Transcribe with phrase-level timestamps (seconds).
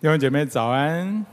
[0.00, 1.26] 弟兄姐妹早安，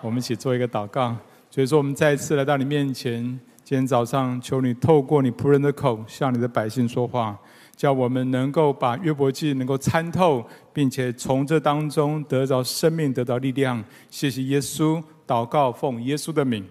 [0.00, 1.16] 我们一起做一个祷告。
[1.48, 3.22] 所以说，我们再次来到你面前，
[3.62, 7.38] 今天早上求你透过你仆人的口向你的百姓说话，
[7.76, 13.80] 叫我们能够把约伯记能够参透，并且从这当中得到生命，得到力量。
[14.10, 16.66] 谢谢耶稣，祷告奉耶稣的名，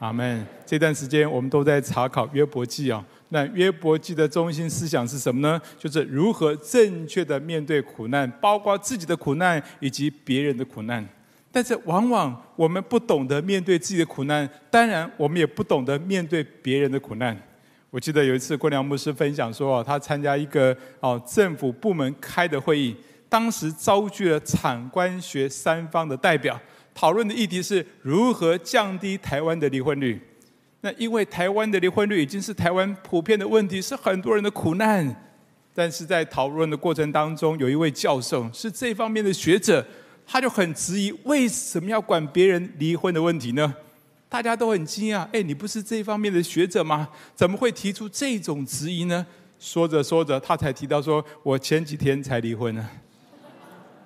[0.00, 0.46] 阿门。
[0.66, 3.02] 这段时间我们都在查考约伯记啊。
[3.34, 5.60] 那约伯记的中心思想是什么呢？
[5.76, 11.04] 就是如何正确的面对苦难，包括自己的苦难以及别人的苦难。
[11.50, 17.36] 但是往往我们不懂得面对自己的苦难，当然我们也不懂得面对别人的苦难。
[17.90, 22.94] 我记得有一次郭良牧师分享说，他参加一个哦政府部门开的会议，
[23.28, 26.60] 当时召集了产官学三方的代表，
[26.94, 30.20] 讨论的议题是如何降低台湾的离婚率。
[30.84, 35.32] 那因为台湾的离婚率已经是台湾普遍的问题，是很多人的苦难。
[35.72, 39.82] 但是在讨论的过程当中，有一位教授是这方面的学者，
[40.26, 43.74] 他就很质疑为什么要管别人离婚的问题呢？
[44.28, 47.08] 大家都很惊讶，哎，你不是这方面的学者吗？
[47.34, 49.24] 怎么会提出这种质疑呢？
[49.58, 52.86] 说着说着，他才提到说：“我前几天才离婚呢。”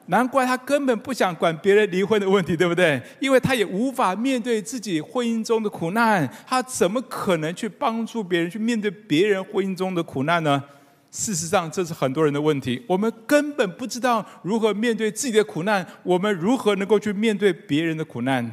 [0.09, 3.01] 难怪他根本不想管别人离婚的问题，对不对？
[3.21, 10.63] 因为他也无法面对自己婚姻中的苦难，他怎么可能去帮助别人去面对别人婚姻中的苦难呢？
[11.11, 12.83] 事实上，这是很多人的问题。
[12.87, 18.51] 我们根本不知道如何面对自己的苦难，我们如何能够去面对别人的苦难？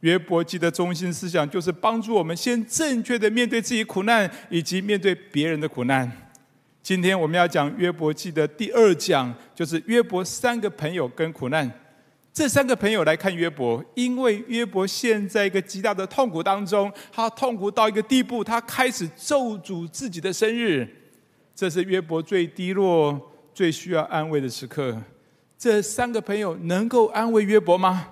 [0.00, 6.23] 约伯记的中心思想就是帮助我们先正确的面对自己苦难，以及面对别人的苦难。
[6.84, 11.72] 今天我们要讲约伯记的第二讲，就是约伯三个朋友跟苦难。
[12.30, 20.86] 这三个朋友来看约伯，因为约伯陷在一个极大的痛苦当中，他痛苦到一个地步，他开始咒诅自己的生日。
[21.54, 23.18] 这是约伯最低落、
[23.54, 24.94] 最需要安慰的时刻。
[25.56, 28.06] 这三个朋友能够安慰约伯吗？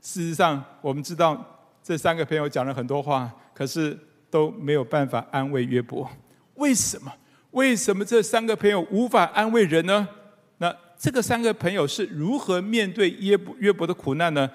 [0.00, 1.44] 事实上，我们知道
[1.82, 3.98] 这三个朋友讲了很多话，可是
[4.30, 6.08] 都没有办法安慰约伯。
[6.54, 7.12] 为什么？
[7.52, 10.06] 为什么这三个朋友无法安慰人呢？
[10.58, 14.50] 那这个三个朋友是如何面对约伯约伯的苦难呢？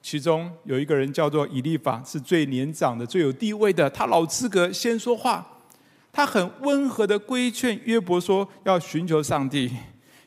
[0.00, 5.44] 其中有一个人叫做以利法，是最年长的、最有地位的，他老资格先说话。
[6.12, 9.70] 他很温和的规劝约伯说：要寻求上帝，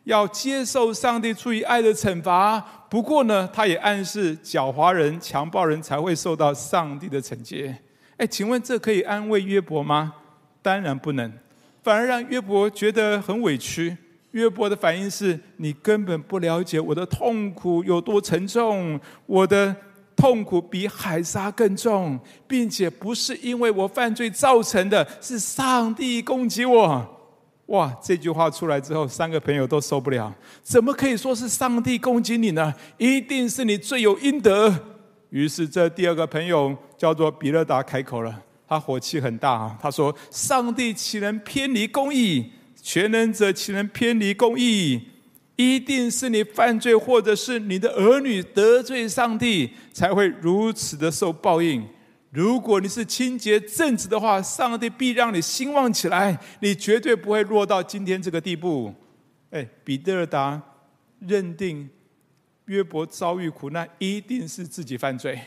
[0.04, 2.60] 要接受上帝出于爱的惩罚。
[2.90, 7.76] 不过呢，他也暗示狡猾人、强暴人才会受到上帝的惩戒。
[8.18, 10.14] 哎，请问这可以安慰约伯吗？
[10.62, 11.32] 当然不能。
[11.84, 13.96] 反而让约伯觉得很委屈。
[14.32, 19.76] 约伯的反应是：你根本不了解我的痛苦有多沉重，我的
[20.16, 27.16] 痛苦比海沙更重，并且不是因为我犯罪造成的，是上帝攻击我。
[27.68, 27.96] 哇！
[28.02, 30.34] 这句话出来之后，三个朋友都受不了。
[30.62, 32.74] 怎么可以说是上帝攻击你呢？
[32.98, 34.74] 一定是你罪有应得。
[35.30, 38.44] 于是这第二个朋友叫做比勒达开口了。
[38.70, 39.76] 他火气很大！
[39.82, 42.52] 他说：“上帝岂能偏离公义？
[42.80, 45.02] 全能者岂能偏离公义？
[45.56, 51.84] 一定是你犯罪，或者是你的儿女得罪上帝，才会如此的受报应。
[52.30, 58.94] 如果你是清洁正直的话，上帝必让你兴旺起来，你绝对不会落到今天这个地步。”
[59.50, 60.62] 哎，比勒达
[61.18, 61.90] 认定
[62.66, 65.40] 约伯遭遇苦难，一定是自己犯罪。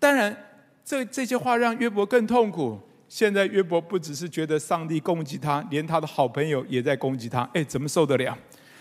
[0.00, 0.36] 当然。
[0.86, 2.78] 这这些话让约伯更痛苦。
[3.08, 7.42] 现在约伯不只是觉得上帝攻击他，连他的好朋友也在攻击他。
[7.52, 8.38] 哎，怎么受得了？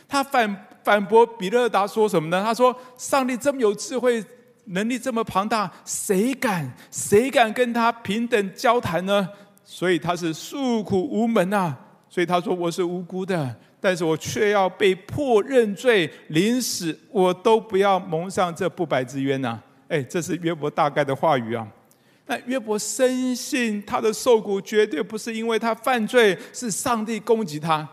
[0.08, 2.44] 他反反驳比勒达说什么呢？
[2.44, 4.24] 他说：“上帝这么有智慧，
[4.66, 9.28] 能力这么庞大，谁敢谁敢跟他平等交谈呢？”
[9.66, 11.76] 所以他是诉苦无门啊。
[12.08, 21.68] 所以他说：“我是无辜的，但是我却要被迫认罪，临死我都不要蒙上这不白之冤呐。”哎，这是约伯大概的话语啊。
[22.28, 27.88] 那约伯深信他的受苦绝对不是因为他犯罪，是上帝攻击他。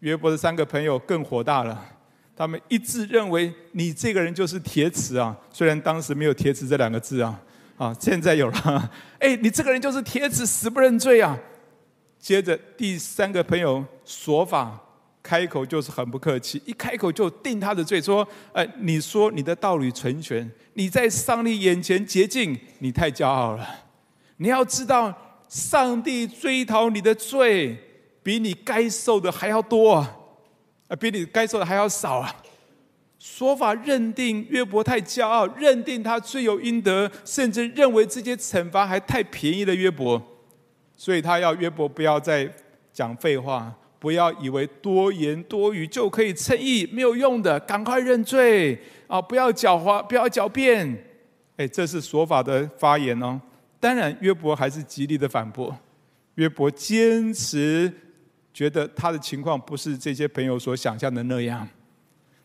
[0.00, 1.80] 约伯的三个朋友更火大了，
[2.36, 5.36] 他们一致认为你这个人就是铁齿啊！
[5.52, 7.40] 虽然当时没有“铁齿”这两个字啊，
[7.76, 8.90] 啊，现在有了。
[9.20, 11.38] 哎，你这个人就是铁齿，死不认罪啊！
[12.18, 14.80] 接着第三个朋友说法。
[15.22, 23.66] 开口就是很不客气，一开口就定他的罪，说：“哎，你说你的道理存全，你在上帝眼前洁净，你太骄傲了。
[24.38, 27.76] 你要知道，上帝追讨你的罪，
[28.22, 30.16] 比你该受的还要多啊，
[30.98, 32.36] 比你该受的还要少啊。”
[33.20, 40.20] 说法认定约伯太骄傲，认定他罪有应得，甚至认为这些惩罚还太便宜了约伯，
[40.96, 42.52] 所以他要约伯不要再
[42.92, 43.72] 讲废话。
[44.02, 48.76] 不要以为多言多语就可以称义，没有用的，赶快认罪
[49.06, 49.22] 啊！
[49.22, 51.04] 不要狡猾，不要狡辩。
[51.56, 53.40] 哎，这是说法的发言哦。
[53.78, 55.72] 当然，约伯还是极力的反驳。
[56.34, 57.92] 约伯坚持
[58.52, 61.68] 觉得他的情况不是这些朋友所想象的那样。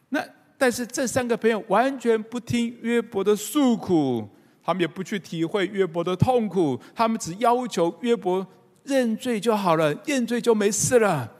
[0.09, 0.23] 那
[0.59, 4.29] 但是这三个朋友完全不听约伯的诉苦，
[4.63, 8.45] 他们也不去体会约伯的痛苦，他们只要求约伯
[8.83, 11.33] 认罪就好了，认罪就没事了。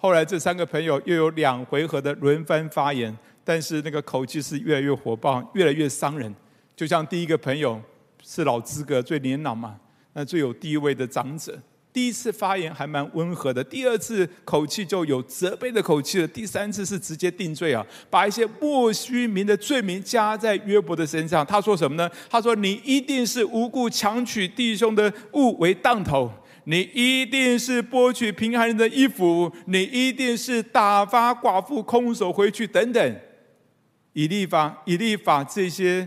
[0.00, 3.12] 后来这三个朋友又有两回合的轮番发言，
[3.42, 6.32] 但是那个口气是越来越火爆，越来越伤人。
[6.76, 7.82] 就像第一个朋友
[8.22, 9.76] 是老资格、最年老嘛，
[10.12, 11.60] 那最有地位的长者，
[11.92, 21.44] 第一次发言还蛮温和的，第二次口气就有责备的口气了，第三次是直接定罪啊，把一些莫须名的罪名加在约伯的身上。
[21.44, 22.08] 他说什么呢？
[22.30, 26.30] 他说：“你一定是无故强取弟兄的物为当头。”
[26.70, 33.16] 你一定是剥去贫寒人的衣服，你一定是打发寡妇空手回去，等等。
[34.12, 36.06] 以利法、以利法这些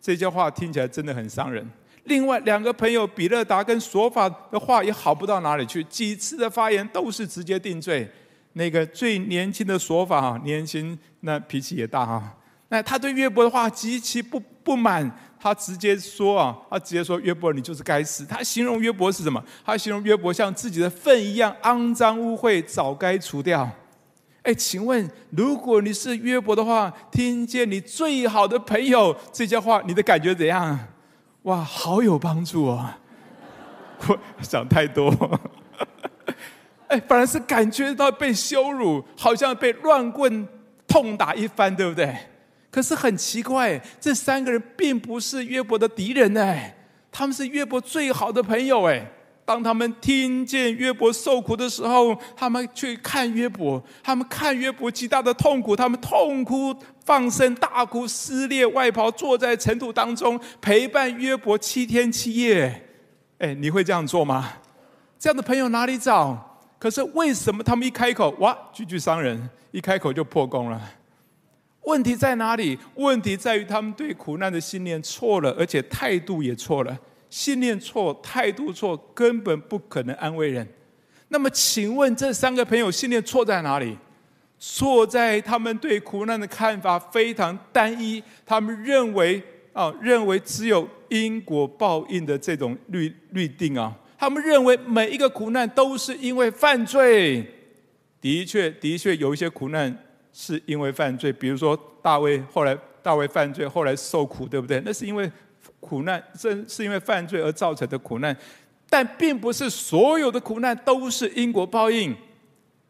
[0.00, 1.64] 这些话听起来真的很伤人。
[2.04, 8.10] 另外两个朋友比勒达跟索法的话也好不到哪里去，几次的发言都是直接定罪。
[8.54, 12.36] 那个最年轻的索法哈，年轻那脾气也大哈，
[12.68, 15.08] 那他对约伯的话极其不不满。
[15.40, 18.26] 他直接说啊，他直接说约伯，你就是该死。
[18.26, 19.42] 他形容约伯是什么？
[19.64, 23.68] 他形容约伯像自己的粪一样肮脏污秽，早该除掉。
[24.42, 30.78] 哎，请问，如果你是约伯的话，听见你最好的朋友这些话，你的感觉怎样？
[31.42, 32.90] 哇，好有帮助哦！
[34.06, 35.10] 我想太多。
[36.88, 40.46] 哎，反而是感觉到被羞辱，好像被乱棍
[40.86, 42.14] 痛打一番，对不对？
[42.70, 46.74] 可是很奇怪，这三个人并不是约伯的敌人哎，
[47.10, 49.04] 他们是约伯最好的朋友哎。
[49.42, 56.72] 当他们听见约伯受苦的时候，他们去看约伯，他们看约伯极大的痛苦，他们痛哭
[57.04, 62.86] 放声大哭，撕裂外袍，坐在尘土当中陪伴约伯七天七夜。
[63.38, 64.52] 哎，你会这样做吗？
[65.18, 66.60] 这样的朋友哪里找？
[66.78, 70.80] 可是为什么他们一开口，哇，句句伤人，一开口就破功了？
[71.82, 72.78] 问题在哪里？
[72.94, 76.98] 问题在于他们对苦难的信念错了，而且态度也错了。
[77.30, 80.66] 信念错，态度错，根本不可能安慰人。
[81.28, 83.96] 那么，请问这三个朋友信念错在哪里？
[84.58, 88.22] 错在他们对苦难的看法非常单一。
[88.44, 89.42] 他们认为
[89.72, 93.96] 啊，认为只有因果报应的这种律律定啊。
[94.18, 97.42] 他们认为每一个苦难都是因为犯罪。
[98.20, 99.96] 的确，的确有一些苦难。
[100.32, 104.80] 是因为犯罪，比如说大卫后来大卫犯罪，后来受苦，对不对？
[104.84, 105.30] 那是因为
[105.80, 108.36] 苦难，这是因为犯罪而造成的苦难，
[108.88, 112.14] 但并不是所有的苦难都是因果报应。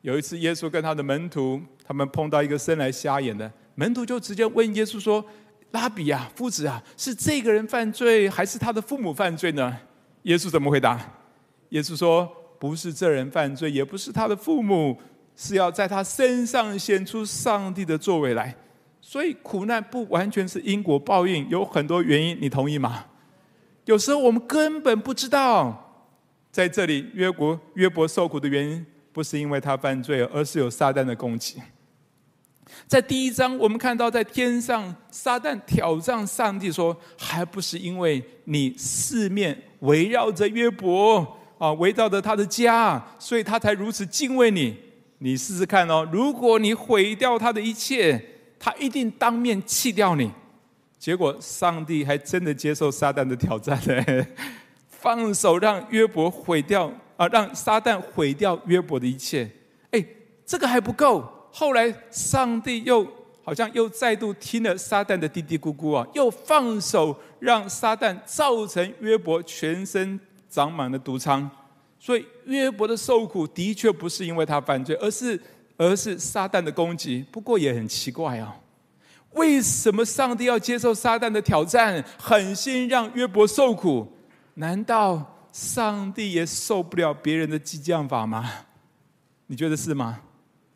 [0.03, 5.25] 有一次，耶稣跟他的门徒，他们碰到一个生来瞎眼的门徒，就直接问耶稣说
[5.73, 9.77] ：“拉比啊，夫子啊，是这个人犯罪，还是他的父母犯罪呢？”
[10.25, 11.01] 耶稣怎么回答？
[11.71, 14.99] 耶稣说：“不是这人犯罪，也不是他的父母。”
[15.43, 18.55] 是要在他身上显出上帝的作为来，
[19.01, 23.07] 所以苦难不完全是因果报应，有很多原因，你同意吗？
[23.87, 26.07] 有时候我们根本不知道，
[26.53, 31.57] 在这里约伯约伯受苦的原因，不是因为他犯罪，而是有撒旦的攻击。
[32.87, 44.77] 在第一章，我们看到在天上，撒旦挑战上帝说：“还不是因为你四面围绕着约伯啊，围绕着他的家，所以他才如此敬畏你。”
[45.23, 48.19] 你试试看哦，如果你毁掉他的一切，
[48.59, 50.31] 他一定当面弃掉你。
[50.99, 54.27] 结果上帝还真的接受撒旦的挑战呢，
[54.89, 59.51] 放手让约伯毁掉啊，让撒旦毁掉约伯的一切。
[59.91, 60.03] 哎，
[60.47, 61.23] 这个还不够，
[61.53, 63.07] 后来上帝又
[63.43, 71.51] 好像又再度听了撒旦的嘀嘀咕咕啊，又放手让撒旦造成约伯全身长满了毒疮。
[72.03, 75.39] 所以约伯的受苦的确不是因为他犯罪，而是
[75.77, 77.25] 而是撒旦的攻击。
[77.31, 78.51] 不过也很奇怪哦，
[79.33, 84.11] 为什么上帝要接受撒旦的挑战，狠心让约伯受苦？
[84.55, 88.51] 难道上帝也受不了别人的激将法吗？
[89.47, 90.21] 你觉得是吗？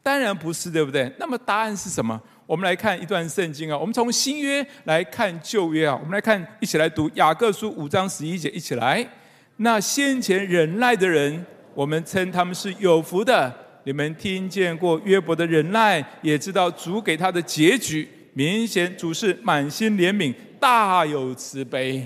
[0.02, 1.10] 当然不是，对不对？
[1.18, 2.20] 那么答案是什么？
[2.44, 9.08] 我们来看一段圣经啊，我们从新约来看旧约啊，我们来看，一起来读雅各书五章十一节，一起来。
[9.56, 11.44] 那先前忍耐的人，
[11.74, 13.52] 我们称他们是有福的。
[13.84, 18.08] 你们听见过约伯的忍耐，也知道主给他的结局。
[18.32, 22.04] 明显主是满心怜悯，大有慈悲。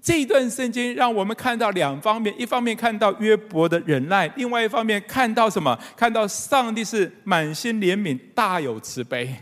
[0.00, 5.76] 这一段圣经让我们看到两方面：一方面看到约伯的忍耐，另外一方面看到什么？
[5.96, 9.34] 看到上帝是满心怜悯、大有慈悲。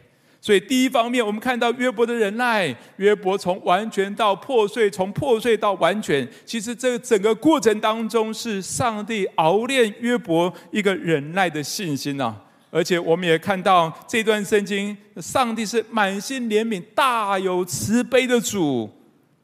[0.45, 6.29] 所以，第一方面，我们看到约伯的忍耐，约伯从完全到破碎，从破碎到完全。
[6.45, 12.37] 其实，这整个过程当中，是上帝熬炼约伯一个忍耐的信心呐。
[12.73, 18.91] 而且，我们也看到这段圣经，上帝是满心怜悯、大有慈悲的主。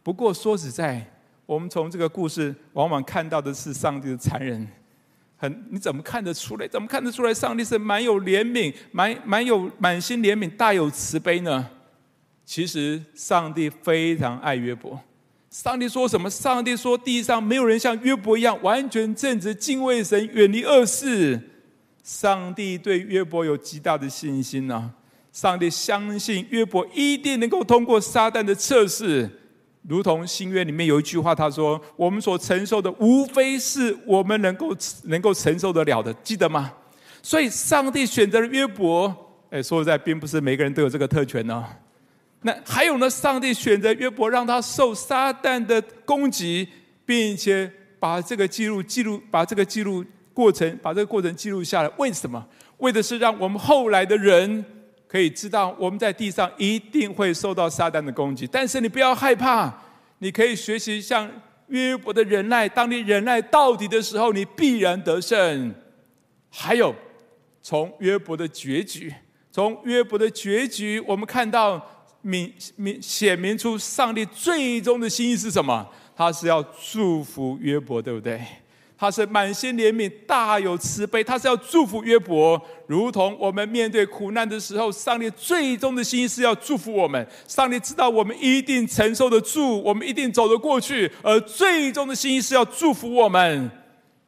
[0.02, 1.06] 不过说实在，
[1.46, 4.66] 我们从这个故事往往看到的是上帝的残忍。
[5.40, 6.68] 很，你怎么看得出来？
[6.68, 7.32] 怎么看得出来？
[7.32, 11.70] 上帝是满有怜悯、满满有满心怜悯、大有慈悲呢？
[12.44, 15.00] 其实，上帝非常爱约伯。
[15.50, 16.28] 上帝说什么？
[16.28, 21.40] 上帝说：“地上没有人像约伯一样完全正直、敬畏神、远离恶事。”
[22.04, 24.90] 上帝对约伯有极大的信心呐、啊。
[25.32, 29.30] 上帝相信约伯一定能够通过撒旦的测试。
[29.88, 36.70] 如同新约里面有一句话，他说：“我们所承受的，无非是我们能够能够承受得了的。”记得吗？
[37.22, 39.14] 所以，上帝选择了约伯。
[39.48, 41.64] 哎，说实在，并不是每个人都有这个特权呢。
[42.42, 43.08] 那还有呢？
[43.08, 46.68] 上帝选择约伯，让他受撒旦的攻击，
[47.06, 50.04] 并且把这个记录记录，把这个记录
[50.34, 51.90] 过程，把这个过程记录下来。
[51.96, 52.46] 为什么？
[52.76, 54.62] 为的是让我们后来的人。
[55.08, 59.72] 可以知道，我们在地上一定会受到撒旦的攻击，但是你不要害怕，
[60.18, 61.28] 你可以学习像
[61.68, 62.68] 约伯的忍耐。
[62.68, 65.74] 当你忍耐到底的时候，你必然得胜。
[66.50, 66.94] 还有，
[67.62, 69.12] 从约伯的结局，
[69.50, 71.80] 从约伯的结局，我们看到
[72.20, 75.88] 明明显明出上帝最终的心意是什么？
[76.14, 76.62] 他是要
[76.92, 78.40] 祝福约伯，对不对？
[79.00, 87.24] 他是满心怜悯、大有慈悲，他是要祝福约伯，如同我们面对苦难的时候，上帝最终的心意是要祝福我们。
[87.46, 93.70] 上帝知道我们一定承受得住，我们一定走得过去，而最终的心意是要祝福我们。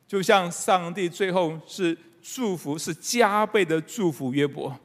[0.07, 4.79] 就像上帝最后是祝福，是加倍的祝福约伯。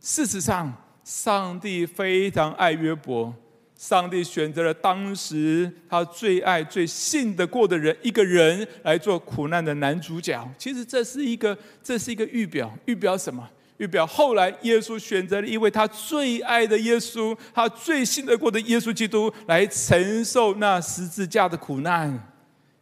[0.00, 0.72] 事实上，
[1.04, 3.34] 上帝非常爱约伯。
[3.78, 10.46] 上帝选择了当时他最爱、最信得过的人，一个人来做苦难的男主角。
[10.58, 13.48] 其实这是一个，这是一个预表，预表什么？
[13.76, 22.32] 预表后来耶稣选择了一位他最爱的耶稣，他最信得过的耶稣基督来承受那十字架的苦难。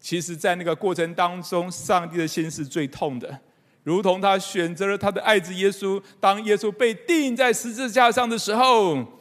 [0.00, 3.38] 其实，在那个过程当中，上帝的心是最痛的，
[3.82, 9.12] 如同他选择了他的爱子耶稣，当耶稣被钉在十字架上的时候。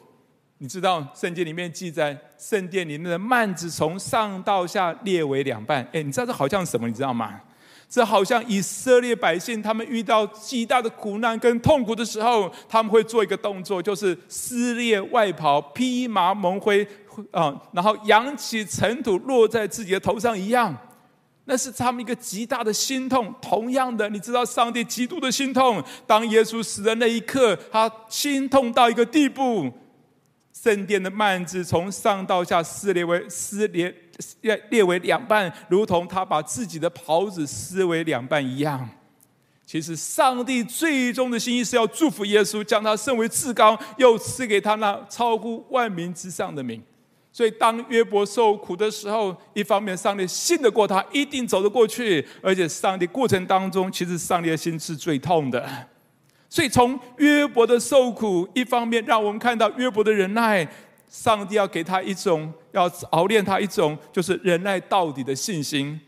[0.60, 5.86] 你知道圣经里面记载，圣殿里面的幔子从上到下裂为两半。
[5.92, 6.88] 哎，你知道这好像什么？
[6.88, 7.42] 你知道吗？
[7.90, 16.88] 这好像以色列百姓他们遇到极大的苦难跟痛苦的时候，他们会做一个动作，就是撕裂外袍，披麻蒙灰
[17.32, 20.76] 啊，然后扬起尘土落在自己的头上一样。
[21.44, 23.32] 那是他们一个极大的心痛。
[23.42, 29.70] 同样的，你知道上帝极度的心痛，当耶稣死的那一刻，他心痛到一个地步。
[30.66, 33.96] 圣殿的幔子从上到下撕裂为撕裂
[34.42, 38.90] 裂裂为两半，如同他把自己的袍子撕为两半一样。
[39.64, 46.82] 其实，上帝最终的心意是要祝福耶稣，将他升为至高，又赐给他那超乎万民之上的名。
[47.32, 55.88] 所以，当约伯受苦的时候，一方面上帝信得过他，一定走得过去；而且，上帝过程当中，其实上帝的心是最痛的。
[56.56, 60.66] 所以，从约伯的受苦，一方面让我们看到约伯的忍耐，
[61.10, 66.00] 上帝要给他一种，要熬炼他一种，就是忍耐到底的信心；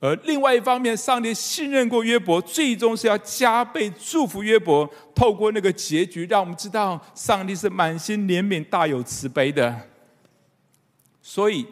[0.00, 4.90] 而另外一方面，上帝信任过约伯，最终是要加倍祝福约伯。
[5.14, 9.72] 透过那个结局，让我们知道上帝是满心怜悯、大有慈悲的。
[11.22, 11.64] 所以，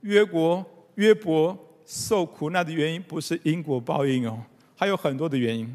[0.00, 1.56] 约伯约伯
[1.86, 4.42] 受苦难的原因，不是因果报应哦，
[4.74, 5.72] 还有很多的原因。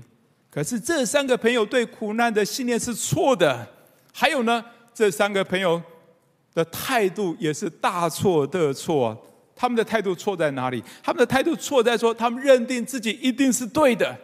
[0.51, 3.67] 可是这三个朋友对苦难的信念是错的，
[4.11, 4.63] 还有呢，
[4.93, 5.81] 这三个朋友
[6.53, 9.17] 的态度也是大错特错。
[9.55, 10.81] 他们的态度错在哪里？
[11.03, 14.17] 他们的态度错在说，他们认定自己一定是对的，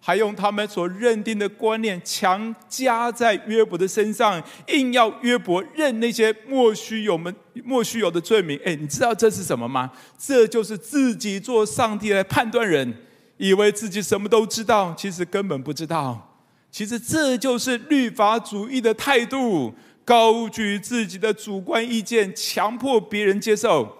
[0.00, 7.34] 还用他们所认定的观念强加在约伯的身上，硬要约伯认那些莫须有们
[7.64, 8.60] 莫须有的罪名。
[8.64, 9.90] 哎，你知道这是什么吗？
[10.18, 12.92] 这就是自己做上帝来判断人。
[13.40, 16.36] 以为自己什么都知道，其实根本不知道。
[16.70, 19.72] 其实这就是律法主义的态度，
[20.04, 23.96] 高举自己的主观意见，强迫别人接受。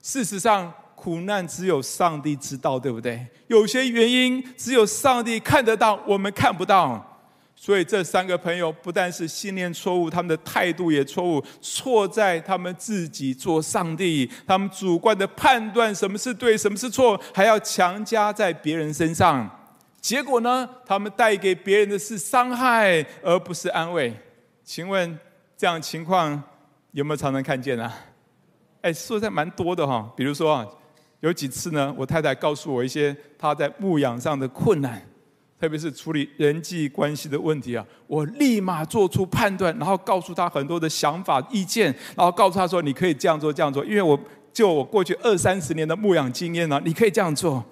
[0.00, 3.26] 事实上，苦难只有上帝知道，对不对？
[3.48, 7.17] 有些原因只有上帝看得到，我们看不到。
[7.60, 19.50] 所以这三个朋友不但是信念错误，他们的态度也错误，错在他们自己做上帝，他们主观的判断什么是对，什么是错，还要强加在别人身上。
[20.00, 24.14] 结果呢，他们带给别人的是伤害，而不是安慰。
[24.64, 25.18] 请问
[25.56, 26.40] 这样情况
[26.92, 27.92] 有没有常常看见啊？
[28.82, 30.08] 哎，说的蛮多的哈。
[30.16, 30.66] 比如说啊，
[31.20, 35.02] 有几次呢，我太太告诉我一些她在牧养上的困难。
[35.60, 41.86] 特别是处理人际关系的问题啊，我立马做出判断，然后告诉他很多的想法、意见，
[42.16, 44.18] 然后告诉他说：“你可以这样做，这样做。”因为我
[44.52, 47.64] 就我过去二三十年的牧养经验呢，你可以这样做。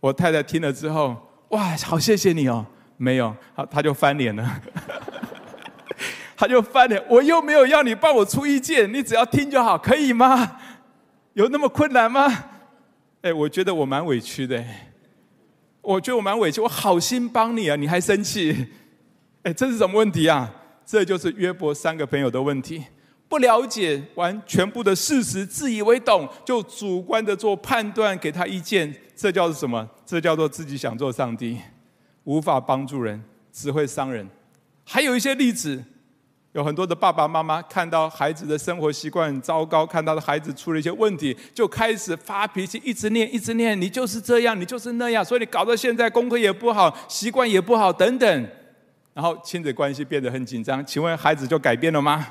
[0.00, 1.16] 我太太听了之后，
[1.50, 2.66] 哇，好谢谢你哦。
[2.96, 4.60] 没有， 他他就翻脸了，
[6.36, 7.00] 他就翻脸。
[7.08, 10.56] 我又没有要你帮我出意见，你只要听就好，可以吗？
[11.34, 12.26] 有那么困难吗？
[13.22, 14.64] 哎，我觉得我蛮委屈的。
[15.88, 18.54] 我觉得我蛮委屈，我好心帮你啊，你还生气？
[19.42, 20.54] 哎，这是什么问题啊？
[20.84, 22.84] 这就是约伯三个朋友的问题，
[23.26, 29.88] 不了解完全部的事实，自以为懂，就主观的做判断，给他意见，这叫做什么？
[30.04, 31.56] 这叫做自己想做上帝，
[32.24, 34.28] 无法帮助人，只会伤人。
[34.84, 35.82] 还有一些例子。
[36.58, 48.48] 有很多的爸爸妈妈看到孩子的生活习惯很糟糕，看到的孩子出了一些问题，就开始发脾气，一直念，一直念，你就是这样，你就是那样，所以你搞到现在功课也不好，习惯也不好，等等，
[49.14, 50.84] 然后亲子关系变得很紧张。
[50.84, 52.26] 请问孩子就改变了吗？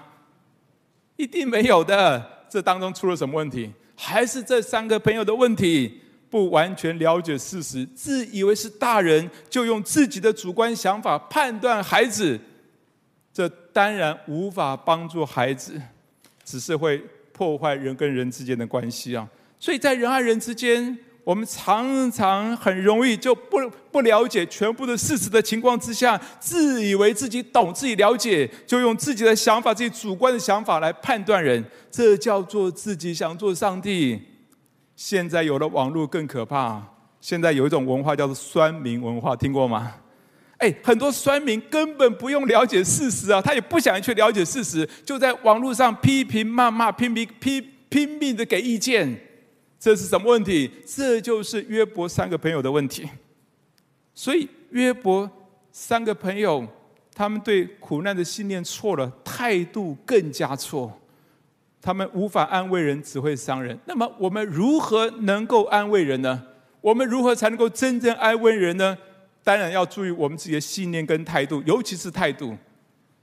[1.15, 2.21] 一定没有的。
[2.49, 3.71] 这当中出了什么问题？
[3.95, 6.01] 还是这三个朋友的问题？
[6.29, 12.37] 不完全了解事实，自以为是大人，就用自己的主观想法判断孩子。
[13.37, 15.79] 这当然无法帮助孩子，
[16.43, 16.99] 只是会
[17.31, 19.29] 破坏人跟人之间的关系啊！
[19.59, 23.57] 所以在人和人之间，我们常常很容易就不
[23.91, 34.19] 不了解全部的事实的情况之下，自以为自己懂、自己了解，就用自己的想法、自己主观的想法来判断人，这叫做自己想做上帝。
[34.95, 36.81] 现在有了网络更可怕，
[37.21, 39.93] 现在有一种文化叫做酸民文化，听过吗？
[40.57, 49.19] 哎，很多酸民根本不用了解事实啊，他也不想去了解事实，就在网络上批评、谩骂、拼命、拼拼命的给意见，
[49.79, 50.71] 这是什么问题？
[50.85, 53.07] 这就是约伯三个朋友的问题。
[54.15, 55.29] 所以约伯
[55.71, 56.65] 三个朋友，
[57.13, 60.99] 他们对苦难的信念错了，态度更加错，
[61.79, 63.77] 他们无法安慰人，只会伤人。
[63.85, 66.43] 那么我们如何能够安慰人呢？
[66.81, 68.97] 我们如何才能够真正安慰人呢？
[69.47, 72.53] 当然要注意我们自己的信念跟态度，尤其是态度。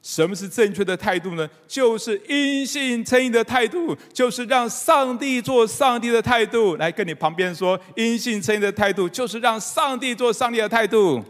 [0.00, 1.46] 什么是正确的态度呢？
[1.68, 6.76] 就是因信称义的态度，就是让上帝做上帝的态度。
[6.76, 11.22] 来跟你旁边说，因信称义的态度，就是让上帝做上帝的态度。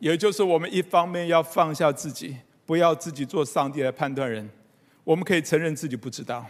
[0.00, 4.50] 也就是我们一方面要放下自己，不要自己做上帝来判断人。
[5.04, 6.44] 我们可以承认自己不知道。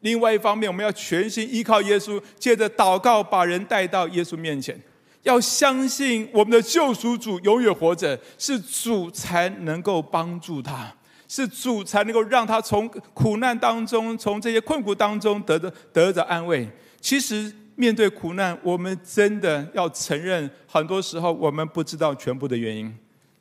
[0.00, 4.80] 另外一方面，我们要全心依靠耶稣，借着祷告把人带到耶稣面前。
[5.22, 10.94] 要相信我们的救赎主永远活着，是主才能够帮助他，
[11.26, 16.68] 是主才能够让他从苦难当中、从这些困苦当中得着得着安慰。
[17.00, 22.96] 其实面对苦难，我们真的要承认，很多时候我们不知道全部的原因。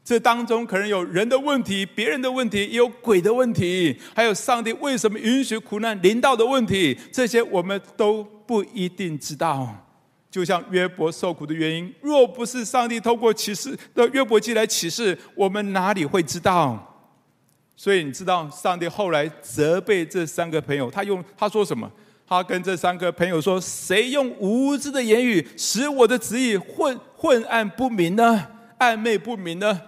[0.05, 9.67] 这当中可能有人的问题、别人的问题，也有鬼的问题，还有上帝为什么允许苦难临到的问题，这些我们都不一定知道。
[10.29, 16.91] 就像约伯受苦的原因，若不是上帝透过启示的约伯记来启示，我们哪里会知道？
[17.75, 21.91] 所以你知道，上帝后来责备这三个朋友，他用他说什么？
[22.27, 28.47] 他跟这三个朋友说：“谁用无知的言语使我的旨意混昏暗不明呢？
[28.77, 29.81] 暧昧不明呢？”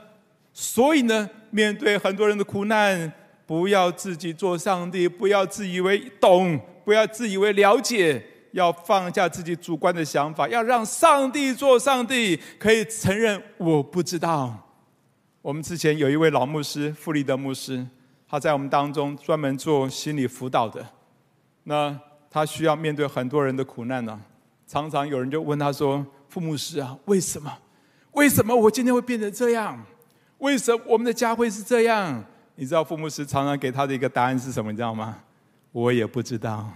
[0.59, 3.13] 所以呢，面对很多人的苦难，
[3.45, 8.19] 不要自己做上帝，不要自以为懂，不要自以为了解，
[8.53, 14.67] 要放下自己主观的想法，要让上帝做上帝，可以承认我不知道。
[15.43, 17.85] 我们之前有一位老牧师，弗里德牧师，
[18.27, 20.83] 他在我们当中专门做心理辅导的。
[21.65, 21.95] 那
[22.31, 24.19] 他需要面对很多人的苦难呢，
[24.65, 27.59] 常常有人就问他说：“傅牧师啊，为什么？
[28.13, 29.85] 为什么我今天会变成这样？”
[30.39, 32.23] 为什么我们的家会是这样？
[32.55, 34.71] 你知道傅牧师常常给他的一个答案是什么？
[34.71, 35.17] 你知道吗？
[35.71, 36.71] 我也不知道。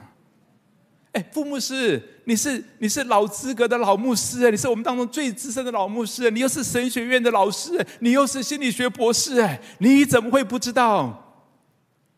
[1.13, 11.35] 哎，傅牧师，你是你是老资格的老牧师，你是我们当中最资深的老牧师，你又是神学院的老师，你又是心理学博士，哎，你怎么会不知道？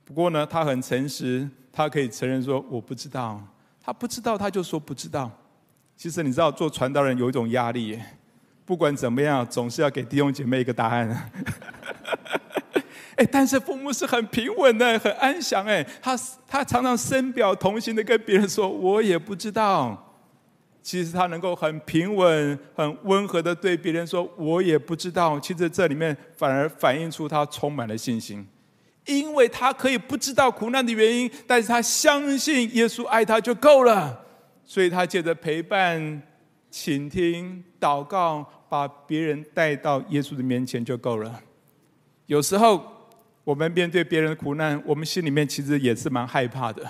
[0.06, 3.42] 不过呢，他很诚实，他可以承认说我不知道。
[3.82, 5.32] 他不知道，他就说不知道。
[5.98, 8.00] 其实你知道，做传道人有一种压力，
[8.66, 11.32] 不管怎么样，总是要给弟兄姐妹一个答案。
[13.16, 15.66] 哎，但是父母是很平稳的，很安详。
[15.66, 20.10] 哎，他他常常深表同情的跟别人说：“我也不知道。”
[20.82, 28.46] 其实他能够很平稳、很温和的对别人说：“我也不知道。”其实这里面反而反映出他充满了信心，
[29.06, 34.26] 因为他可以不知道苦难的原因，但是他相信耶稣爱他就够了，
[34.66, 36.22] 所以他借着陪伴、
[36.74, 41.40] 倾听、祷告，把别人带到耶稣的面前就够了。
[42.26, 42.92] 有时候。
[43.46, 46.82] 我们面对别人的苦难，我们心里面其实也是蛮害怕的。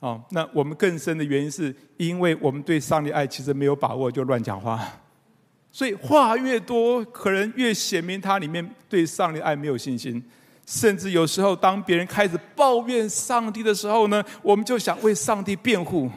[0.00, 4.84] 哦，那我们更深的原因是因为我们对上帝爱其实没有把握，就乱讲话。
[5.70, 10.20] 所以话越多，可能越显明他里面对上帝爱没有信心。
[10.66, 16.10] 甚至有时候，当别人开始抱怨上帝的时候呢，我们就想为上帝辩护。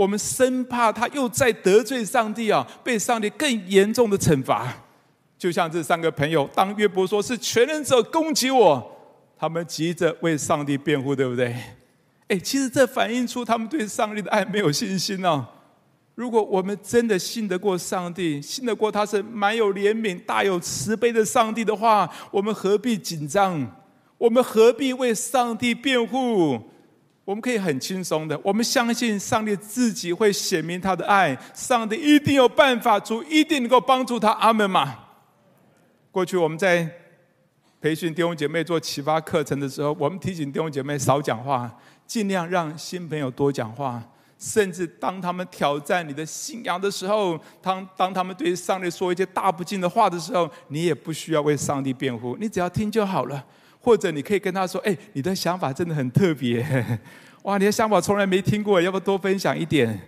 [0.00, 4.74] 我们生怕他又再得罪上帝啊，被上帝更严重的惩罚。
[5.36, 8.96] 就像这三个朋友，当约伯说是全能者攻击我，
[9.36, 11.54] 他们急着为上帝辩护，对不对？
[12.28, 15.46] 哎，其实这反映出他们对上帝的爱没有信心哦。
[16.14, 23.70] 如果我们真的信得过上帝，信得过他是满有怜悯、大有慈悲的上帝的话，我们何必紧张？
[24.16, 26.58] 我们何必为上帝辩护？
[27.30, 34.32] 我们可以很轻松的，我们相信上帝自己会显明他的爱，上帝一定有办法，主一定能够帮助他。
[34.32, 34.98] 阿门嘛。
[36.10, 36.90] 过去我们在
[37.80, 41.72] 培训弟兄姐妹做启发课程的时候，我们提醒弟兄姐妹少讲话，
[42.04, 44.02] 尽量让新朋友多讲话。
[44.36, 53.46] 甚至当他们挑战你的信仰的时候，当当他们对上帝说一些大不敬的话的时候，你也不需要为上帝辩护，你只要听就好了。
[53.80, 56.64] 或者你可以跟他说：“哎，你的想法真的很特别，
[57.42, 59.98] 哇，你的想法从来没听过，要不要多分享一点？”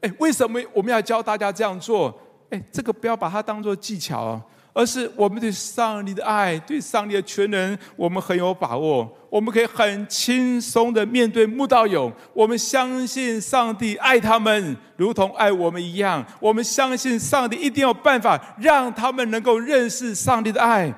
[0.00, 2.16] 哎，为什么我们要教大家这样做？
[2.50, 4.42] 哎，这个不要把它当做技巧哦。
[4.74, 9.12] 而是我们对上帝的爱，对上帝的全能，我们很有把握。
[9.28, 12.12] 我们可以很轻松的面对慕道友。
[12.32, 16.24] 我们相信上帝爱他们，如同爱我们一样。
[16.38, 20.94] 我们相信上帝一定有办法让他们能够认识上帝的爱。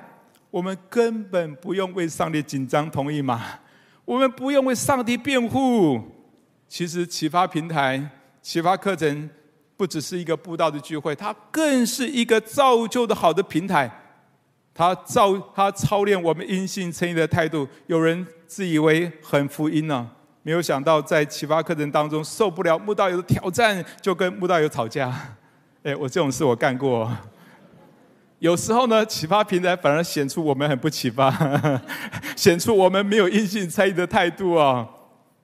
[0.51, 3.41] 我们根本不用为上帝紧张，同意吗？
[4.05, 5.99] 我们不用为上帝辩护。
[6.67, 8.07] 其实启发平台、
[8.43, 9.27] 启发课程。
[9.77, 13.89] 不只是一个布道的聚会，它更是一个造就的好的平台。
[14.75, 17.67] 它造，它操练我们因信称义的态度。
[17.87, 20.05] 有人自以为很福音呢、啊，
[20.43, 25.11] 没有想到在启发课程当中受不了慕道友的挑战，就跟慕道友吵架。
[25.81, 27.11] 哎，我这种事我干过。
[28.41, 31.31] 有时候呢，启发平台反而显出我们很不启发，
[32.35, 34.87] 显出我们没有因信参与的态度啊。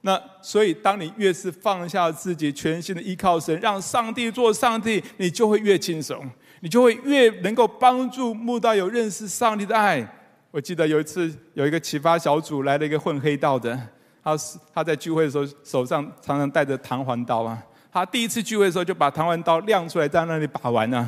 [0.02, 6.28] 那所以，当你越是放下自己，全心的依靠神，让上帝做上帝，你就会越轻松，
[6.62, 10.04] 你就会越能够帮助慕道友认识上帝的爱。
[10.50, 13.80] 我记得有一次，有一个启发小组来了一个混黑道的，
[14.24, 14.36] 他
[14.74, 17.62] 他在聚会的时候手上常常带着弹簧刀啊。
[17.92, 21.08] 他第一次聚会的时候就把弹簧刀亮出来，在那里把玩呢。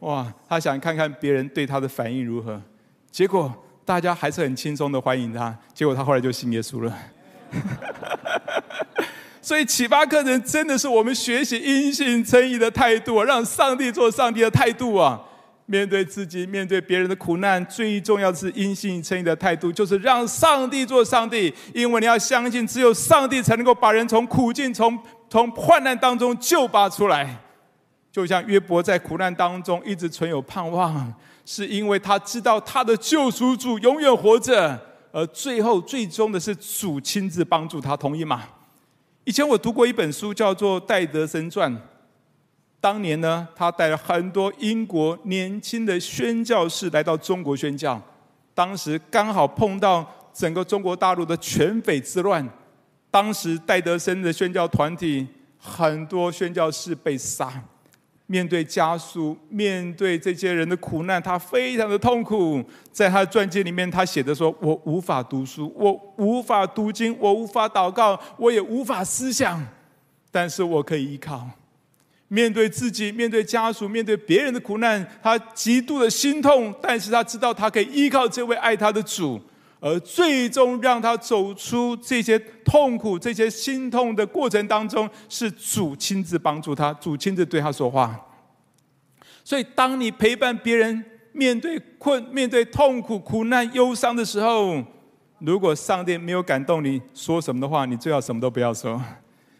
[0.00, 2.60] 哇，他想看看别人对他的反应如何，
[3.10, 3.52] 结果
[3.84, 5.56] 大家还是很轻松的欢迎他。
[5.74, 6.96] 结果他后来就信耶稣了。
[9.42, 15.20] 所以启发课程真的是我们学习因信称义的态度啊，让上帝做上帝的态度啊。
[15.70, 21.52] 面对自己、面对别人的苦难，最重要的是因信称义的态度，就是让上帝做上帝。
[21.74, 27.36] 因为你要相信，只有上帝才能够把人从苦境、从从患难当中救拔出来。
[28.18, 34.76] 就像约伯在苦难当中一直存有盼望，是因为他知道他的救赎主永远活着。
[35.12, 38.42] 而最后、最终的是主亲自帮助他，同意吗？
[39.22, 41.72] 以前我读过一本书，叫做《戴德生传》。
[42.80, 48.02] 当年呢，他带了很多英国年轻的宣教士来到中国宣教。
[48.52, 50.04] 当时刚好碰到
[50.34, 52.44] 整个中国大陆的犬匪之乱。
[53.12, 55.24] 当时戴德生的宣教团体，
[55.56, 57.52] 很多宣教士被杀。
[58.30, 62.62] 面对家属，面对这些人的苦难，他非常的痛苦。
[62.92, 69.66] 在他的传记里面，他写的说：“我无法读书，我无法读经，我无法祷告，我也无法思想，
[70.30, 71.48] 但是我可以依靠。
[72.28, 79.40] 面对自己，面对家属，面对别人的苦难，他极度的心痛，但是他知道他可以依靠这位爱他的主。”
[79.80, 88.18] 而最终让他走出这些痛苦、这些心痛的过程当中，是主亲自帮助他，主亲自对他说话。
[89.44, 94.84] 所以，当你陪伴别人面对困、面对痛苦、苦难、忧伤的时候，
[95.38, 99.00] 如果上帝没有感动你说什么的话，你最好什么都不要说，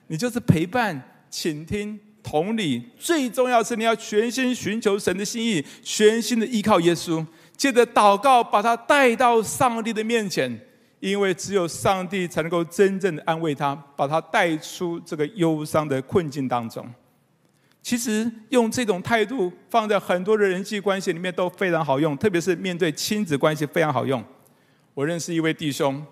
[0.08, 1.00] 你就是陪伴、
[1.30, 7.24] 倾听、同理，最重要是你要全心寻求神的心意，全心的依靠耶稣，
[7.58, 10.58] 借着祷告把他带到上帝的面前，
[11.00, 16.86] 因为只有上帝才能够真正的安慰他，把他带出这个忧伤的困境当中。
[17.82, 24.22] 其实用这种态度放在很多的人际关系里面都非常好用，特别是面对亲子关系非常好用。
[24.94, 26.02] 我认识一位弟兄。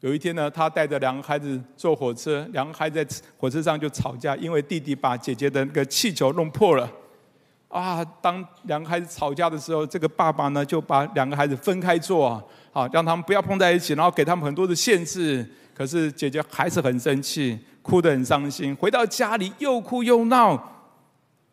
[0.00, 6.90] 有一天呢，他带着两个孩子坐火车，两个孩子在火车上就吵架，因为弟弟把姐姐的那个气球弄破了。
[7.72, 12.28] 啊，当两个孩子吵架的时候，这个爸爸呢就把两个孩子分开坐，
[12.70, 15.44] 啊，让他们不要碰在一起，然后给他们很多的限制。
[15.74, 20.70] 可是姐姐还是很生气，哭得很伤心，回到家里又哭又闹。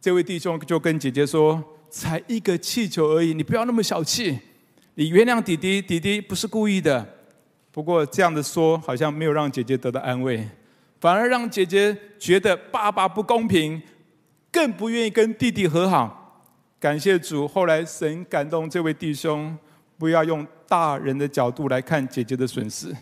[0.02, 4.38] 这位弟兄就跟姐姐说：“才一个气球而已，你不要那么小气，
[4.96, 7.06] 你原谅弟弟，弟弟不是故意的。”
[7.72, 10.46] 不过这样的说，好像没有让姐姐得到安慰，
[11.00, 13.82] 反而让姐姐觉得爸爸不公平，
[14.60, 16.44] 更不愿意跟弟弟和好。
[16.82, 19.58] 感谢主，后来神感动这位弟兄，
[19.98, 22.94] 不要用大人的角度来看姐姐的损失，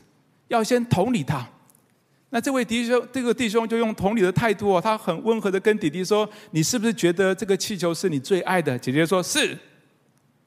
[0.49, 1.47] 要先同理他。
[2.29, 9.57] 那这位弟兄，这个弟兄就用同理的态度哦，他很温和的跟弟弟说：“你是不是觉得这个气球是你最爱的？”姐姐说：“是。”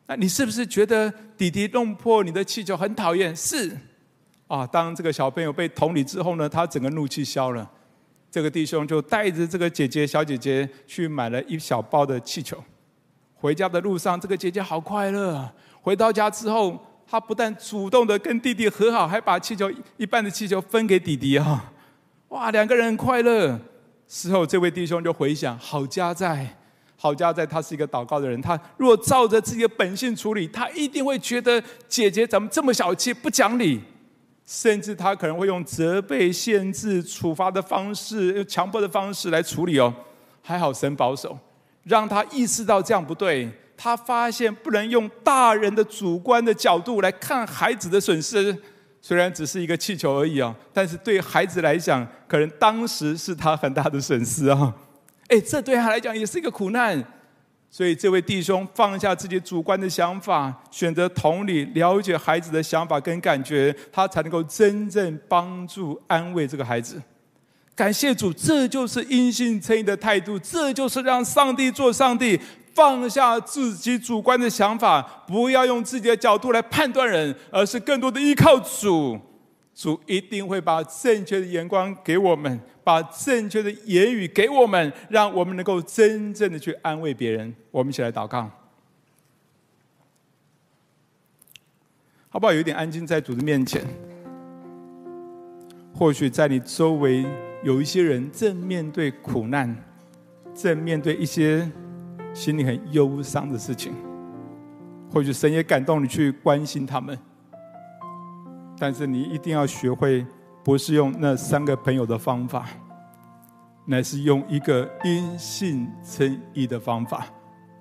[0.07, 3.35] 那你是不是觉得弟弟弄破你的气球很讨厌？
[3.35, 3.77] 是。
[4.47, 4.65] 啊！
[4.65, 7.69] 当这个小朋友被同理之后呢，他整个怒气消了。
[8.31, 12.63] 这个弟兄就带着这个姐姐小姐姐去买了一小包的气球。
[13.35, 15.51] 回家的路上，这个姐姐好快乐。
[15.81, 21.73] 回到家之后，她不但主动的跟弟弟和好，还把气球一半的气球分给弟弟啊！
[22.29, 23.59] 哇，两个人快乐。
[24.07, 26.57] 事后，这位弟兄就回想：好家在，
[26.97, 28.41] 好家在，他是一个祷告的人。
[28.43, 33.81] 他如果照着自己的本性处理，他一定会觉得姐姐怎么这么小气，不讲理。
[34.51, 39.95] 甚至他可能会用责备、限制、处罚的方式，强迫的方式来处理哦。
[40.43, 41.39] 还好神保守，
[41.85, 43.49] 让他意识到这样不对。
[43.77, 48.55] 他发现不能用大人的主观的角度来看孩子的损失，
[49.01, 54.75] 虽然只是一个气球而已啊，但是对孩子来讲，可能当时是他很大的损失啊。
[55.29, 57.01] 哎，这对他来讲也是一个苦难。
[57.73, 67.01] 所以，这位弟兄放下自己主观的想法，选择同理了解孩子的想法跟感觉，他才能够真正帮助安慰这个孩子。
[67.77, 72.39] 感谢主，这就是因信称义的态度，这就是让上帝做上帝，
[72.75, 79.17] 放下自己主观的想法，不要用自己的角度来判断人，而是更多的依靠主。
[79.73, 87.55] 主一定会把正确的眼光给我们，把正确的言语给我们，让我们能够真正的去安慰别人。
[87.71, 88.51] 我们一起来祷告，
[92.29, 92.53] 好不好？
[92.53, 93.87] 有一点安静在主的面前。
[95.95, 97.25] 或许在你周围
[97.63, 99.77] 有一些人正面对苦难，
[100.53, 101.71] 正面对一些
[102.35, 103.95] 心里很忧伤的事情。
[105.13, 107.17] 或许神也感动你去关心他们。
[108.77, 110.27] 但是你一定要学会，
[110.63, 112.67] 不是用那三个朋友的方法，
[113.87, 117.27] 乃是用一个因信称义的方法，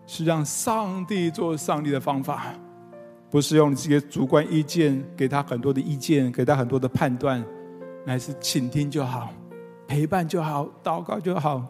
[0.08, 2.54] 是让上帝做上帝的方法，
[3.30, 7.44] 不是用这些主观意见给他很多的意见，给他很多的判断，
[8.06, 9.30] 乃是倾听就好，
[9.88, 11.64] 陪伴就好，祷告就好，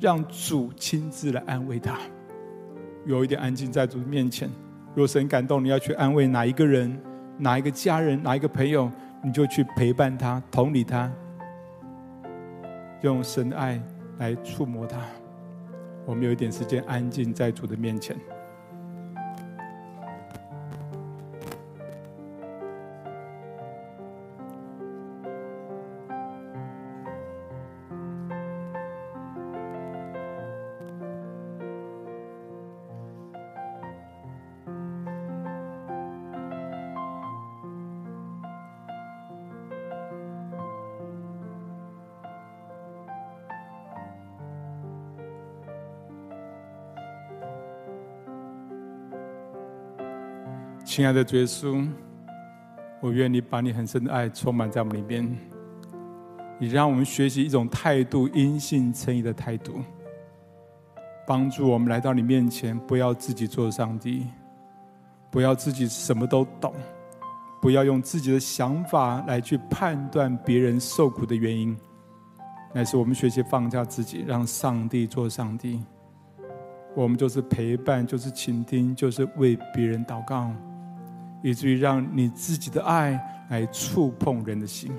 [0.00, 1.98] 让主亲自来安慰他。
[3.04, 4.50] 有一点安静在主面前，
[4.94, 6.98] 若神感动你要去安慰哪一个人，
[7.36, 8.90] 哪一个家人，哪一个朋友，
[9.24, 11.10] 你就去陪伴他，同理他，
[13.00, 13.80] 用神爱
[14.18, 14.98] 来触摸他。
[16.04, 18.14] 我们有一点时间安静在主的面前。
[50.96, 51.84] 亲爱的耶稣，
[53.00, 55.28] 我愿你把你很深的爱充满在我们里面。
[56.56, 59.80] 你让我们学习一种态度，因信称义的态度，
[61.26, 64.28] 帮助我们来到你面前，不要自己做上帝，
[65.32, 66.72] 不要自己什么都懂，
[67.60, 71.76] 不要用自己的想法来去判断别人受苦的原因，
[72.72, 75.82] 乃是我们学习放下自己，让上帝做上帝。
[76.94, 80.52] 我们就是陪伴，就是倾听，就是为别人祷告。
[81.44, 84.90] 以至于让你自己的爱来触碰人的心，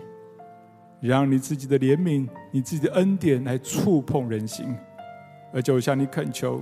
[1.00, 4.76] 让你自己的怜悯、你自己的恩典来触碰人心，
[5.52, 6.62] 而且我向你恳求，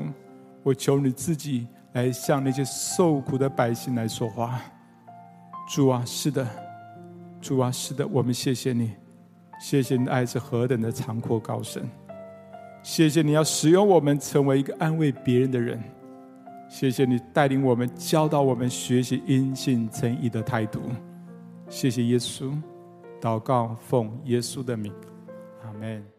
[0.64, 4.62] 我求你自己来向那些受苦的百姓来说话。
[5.68, 6.48] 主啊，是的，
[7.42, 8.94] 主啊，是的，我们谢谢你，
[9.60, 11.84] 谢谢你的爱是何等的长阔高深，
[12.82, 15.78] 谢谢你要使用我们成为一个安慰别人的人，
[16.74, 20.82] 谢谢你带领我们教导我们学习因信称义的态度，
[21.70, 22.52] 谢谢耶稣，
[23.22, 24.92] 祷告奉耶稣的名，
[25.64, 26.13] 阿门。